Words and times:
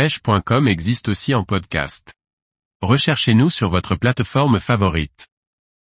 pêche.com 0.00 0.66
existe 0.66 1.10
aussi 1.10 1.34
en 1.34 1.44
podcast. 1.44 2.14
Recherchez-nous 2.80 3.50
sur 3.50 3.68
votre 3.68 3.96
plateforme 3.96 4.58
favorite. 4.58 5.28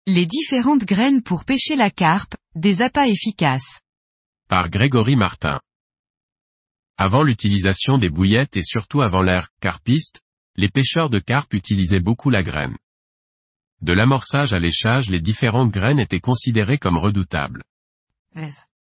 Les 0.08 0.26
différentes 0.26 0.84
graines 0.84 1.24
pour 1.24 1.46
pêcher 1.46 1.78
la 1.78 1.90
carpe, 1.90 2.36
des 2.54 2.82
appâts 2.82 3.08
efficaces. 3.08 3.80
Par 4.50 4.70
Grégory 4.70 5.16
Martin. 5.16 5.62
Avant 6.98 7.24
l'utilisation 7.24 7.98
des 7.98 8.10
bouillettes 8.10 8.58
et 8.58 8.64
surtout 8.64 9.02
avant 9.02 9.22
l'ère 9.22 9.48
carpiste, 9.62 10.20
les 10.58 10.68
pêcheurs 10.68 11.10
de 11.10 11.20
carpe 11.20 11.54
utilisaient 11.54 12.02
beaucoup 12.02 12.30
la 12.30 12.44
graine. 12.44 12.76
De 13.82 13.94
l'amorçage 13.94 14.52
à 14.52 14.60
l'échage 14.60 15.10
les 15.10 15.22
différentes 15.22 15.72
graines 15.72 16.02
étaient 16.02 16.20
considérées 16.20 16.78
comme 16.78 16.98
redoutables. 16.98 17.64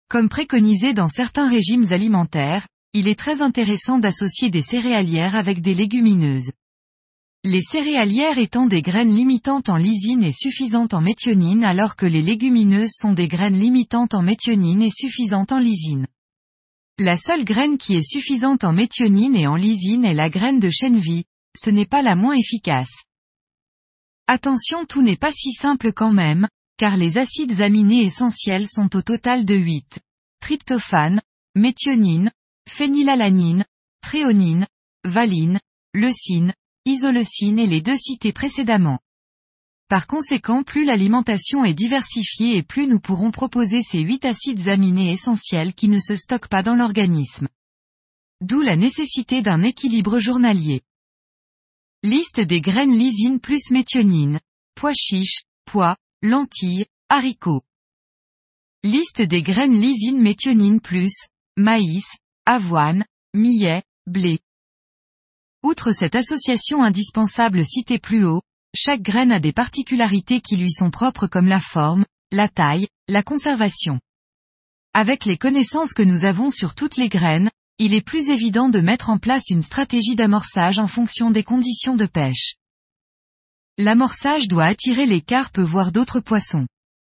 Comme 0.07 0.29
préconisé 0.29 0.93
dans 0.93 1.09
certains 1.09 1.49
régimes 1.49 1.91
alimentaires, 1.91 2.70
il 2.94 3.08
est 3.08 3.20
très 3.20 3.42
intéressant 3.42 4.00
d'associer 4.00 4.50
des 4.50 4.64
céréalières 4.64 5.36
avec 5.36 5.62
des 5.62 5.76
légumineuses. 5.76 6.52
Les 7.43 7.61
céréalières 7.61 8.38
étant 8.38 8.66
des 8.66 8.82
graines 8.82 9.16
limitantes 9.16 9.70
en 9.70 9.78
lysine 9.78 10.24
et 10.24 10.34
suffisantes 10.34 10.94
en 10.94 11.02
méthionine 11.02 11.64
alors 11.64 11.96
que 11.96 12.06
les 12.06 12.21
légumineuses 12.21 12.94
sont 12.94 13.14
des 13.14 13.28
graines 13.28 13.60
limitantes 13.60 14.14
en 14.14 14.21
méthionine 14.21 14.82
et 14.82 14.89
suffisantes 14.89 15.52
en 15.52 15.60
lysine. 15.60 16.07
La 16.97 17.16
seule 17.16 17.46
graine 17.46 17.78
qui 17.78 17.96
est 17.96 18.04
suffisante 18.04 18.66
en 18.66 18.74
méthionine 18.74 19.36
et 19.36 19.47
en 19.47 19.56
lysine 19.56 20.04
est 20.04 20.14
la 20.14 20.30
graine 20.30 20.60
de 20.60 20.69
chènevie, 20.69 21.24
ce 21.58 21.69
n'est 21.69 21.86
pas 21.86 22.02
la 22.02 22.16
moins 22.16 22.36
efficace. 22.36 23.04
Attention 24.28 24.86
tout 24.86 25.02
n'est 25.02 25.16
pas 25.16 25.32
si 25.32 25.54
simple 25.54 25.94
quand 25.94 26.11
même, 26.11 26.47
car 26.78 26.97
les 26.97 27.18
acides 27.18 27.61
aminés 27.61 28.04
essentiels 28.04 28.68
sont 28.68 28.96
au 28.97 29.02
total 29.02 29.46
de 29.46 29.56
8. 29.56 30.00
Tryptophane, 30.42 31.21
méthionine, 31.56 32.31
phénylalanine, 32.69 33.66
tréonine, 34.02 34.67
valine, 35.03 35.59
leucine, 35.94 36.53
isoleucine 36.86 37.59
et 37.59 37.67
les 37.67 37.81
deux 37.81 37.97
cités 37.97 38.31
précédemment. 38.31 38.99
Par 39.89 40.05
conséquent 40.05 40.63
plus 40.63 40.85
l'alimentation 40.85 41.66
est 41.66 41.73
diversifiée 41.73 42.57
et 42.57 42.63
plus 42.63 42.88
nous 42.88 42.99
pourrons 42.99 43.31
proposer 43.31 43.81
ces 43.81 43.99
huit 43.99 44.23
acides 44.23 44.67
aminés 44.67 45.11
essentiels 45.11 45.73
qui 45.73 45.88
ne 45.88 45.99
se 45.99 46.16
stockent 46.16 46.47
pas 46.47 46.61
dans 46.61 46.75
l'organisme. 46.75 47.47
D'où 48.41 48.61
la 48.61 48.75
nécessité 48.75 49.41
d'un 49.41 49.63
équilibre 49.63 50.19
journalier. 50.19 50.81
Liste 52.03 52.39
des 52.39 52.61
graines 52.61 52.97
lysine 52.97 53.39
plus 53.39 53.72
méthionine. 53.72 54.39
Pois 54.75 54.94
chiches, 54.94 55.41
pois, 55.66 55.97
lentilles, 56.22 56.85
haricots. 57.09 57.63
Liste 58.83 59.22
des 59.22 59.41
graines 59.41 59.77
lysine 59.77 60.22
méthionine 60.22 60.79
plus, 60.79 61.27
maïs, 61.57 62.05
avoine, 62.52 63.05
millet, 63.36 63.83
blé. 64.08 64.39
Outre 65.61 65.92
cette 65.92 66.16
association 66.16 66.81
indispensable 66.81 67.64
citée 67.64 68.00
plus 68.00 68.25
haut, 68.25 68.41
chaque 68.75 69.03
graine 69.03 69.31
a 69.31 69.39
des 69.39 69.53
particularités 69.53 70.41
qui 70.41 70.56
lui 70.56 70.72
sont 70.72 70.89
propres 70.89 71.28
comme 71.28 71.45
la 71.45 71.59
forme, 71.59 72.08
la 72.31 72.50
taille, 72.50 72.88
la 73.08 73.22
conservation. 73.22 74.00
Avec 74.95 75.25
les 75.25 75.38
connaissances 75.38 75.94
que 75.94 76.02
nous 76.02 76.23
avons 76.23 76.50
sur 76.50 76.73
toutes 76.73 76.97
les 76.97 77.08
graines, 77.08 77.52
il 77.78 77.94
est 77.94 78.02
plus 78.02 78.30
évident 78.30 78.69
de 78.69 78.80
mettre 78.80 79.11
en 79.11 79.19
place 79.19 79.52
une 79.52 79.61
stratégie 79.61 80.16
d'amorçage 80.16 80.80
en 80.80 80.88
fonction 80.88 81.30
des 81.30 81.44
conditions 81.44 81.95
de 81.95 82.08
pêche. 82.08 82.56
L'amorçage 83.78 84.47
doit 84.47 84.66
attirer 84.66 85.06
les 85.06 85.22
carpes 85.22 85.59
voire 85.59 85.91
d'autres 85.91 86.19
poissons. 86.19 86.66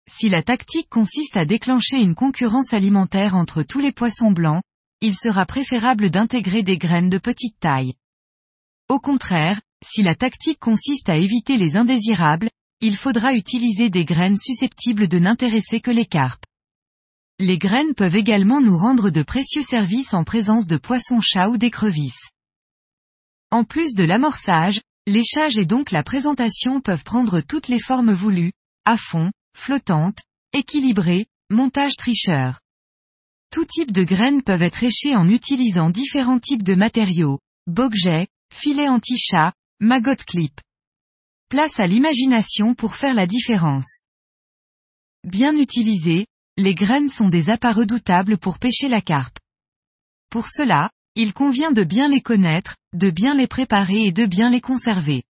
Si 0.10 0.28
la 0.28 0.44
tactique 0.44 0.90
consiste 0.90 1.38
à 1.38 1.45
déclencher 1.45 2.02
une 2.02 2.16
concurrence 2.16 2.73
alimentaire 2.73 3.34
entre 3.34 3.64
tous 3.64 3.80
les 3.80 3.94
poissons 3.94 4.32
blancs, 4.32 4.62
il 5.02 5.16
sera 5.16 5.48
préférable 5.48 6.12
d'intégrer 6.12 6.62
des 6.62 6.78
graines 6.78 7.10
de 7.10 7.18
petite 7.18 7.60
taille. 7.60 7.96
Au 8.88 9.00
contraire, 9.00 9.60
si 9.84 10.04
la 10.04 10.14
tactique 10.14 10.60
consiste 10.60 11.10
à 11.10 11.18
éviter 11.18 11.58
les 11.58 11.76
indésirables, 11.76 12.50
il 12.82 12.96
faudra 12.96 13.34
utiliser 13.34 13.90
des 13.90 14.06
graines 14.06 14.38
susceptibles 14.38 15.08
de 15.08 15.18
n'intéresser 15.18 15.82
que 15.82 15.92
les 15.92 16.06
carpes. 16.06 16.45
Les 17.40 17.58
graines 17.58 17.95
peuvent 17.95 18.16
également 18.16 18.61
nous 18.61 18.78
rendre 18.78 19.10
de 19.10 19.23
précieux 19.23 19.64
services 19.64 20.14
en 20.14 20.23
présence 20.23 20.67
de 20.67 20.78
poissons-chats 20.78 21.50
ou 21.50 21.58
d'écrevisses. 21.58 22.30
En 23.50 23.64
plus 23.64 23.95
de 23.95 24.04
l'amorçage, 24.04 24.82
l'échage 25.08 25.58
et 25.58 25.66
donc 25.66 25.90
la 25.90 26.04
présentation 26.04 26.80
peuvent 26.80 27.04
prendre 27.04 27.42
toutes 27.42 27.67
les 27.67 27.80
formes 27.80 28.14
voulues, 28.14 28.52
à 28.86 28.98
fond, 28.98 29.32
flottante, 29.58 30.20
équilibrée, 30.54 31.26
montage 31.50 31.94
tricheur. 31.98 32.60
Tout 33.52 33.66
type 33.66 33.92
de 33.92 34.04
graines 34.04 34.44
peuvent 34.44 34.62
être 34.62 34.82
échées 34.82 35.14
en 35.16 35.28
utilisant 35.28 35.89
différents 35.89 36.39
types 36.39 36.64
de 36.64 36.73
matériaux, 36.73 37.39
bogjet, 37.67 38.28
filet 38.54 38.88
anti-chat, 38.88 39.54
maggot 39.82 40.16
clip. 40.26 40.62
Place 41.50 41.78
à 41.78 41.86
l'imagination 41.86 42.76
pour 42.76 42.95
faire 42.95 43.14
la 43.14 43.28
différence. 43.28 44.04
Bien 45.26 45.54
utilisées, 45.58 46.28
les 46.56 46.76
graines 46.76 47.10
sont 47.10 47.28
des 47.28 47.50
appâts 47.50 47.73
redoutables 47.73 48.38
pour 48.38 48.58
pêcher 48.58 48.88
la 48.88 49.02
carpe. 49.02 49.38
Pour 50.30 50.48
cela, 50.48 50.90
il 51.16 51.34
convient 51.34 51.72
de 51.72 51.84
bien 51.84 52.08
les 52.08 52.22
connaître, 52.22 52.78
de 52.94 53.10
bien 53.10 53.36
les 53.36 53.48
préparer 53.48 54.06
et 54.06 54.14
de 54.14 54.26
bien 54.26 54.50
les 54.50 54.61
conserver. 54.61 55.23